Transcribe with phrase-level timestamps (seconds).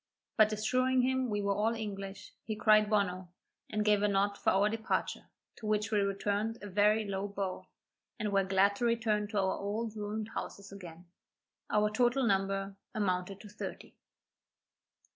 [0.35, 3.27] But assuring him we were all English, he cried Bonno,
[3.69, 5.27] and gave a nod for our departure,
[5.57, 7.67] to which we returned a very low bow,
[8.17, 11.05] and were glad to return to our old ruined houses again.
[11.69, 13.93] Our total number amounted to thirty.